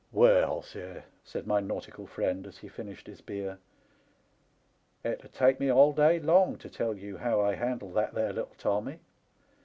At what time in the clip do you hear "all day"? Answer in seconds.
5.71-6.19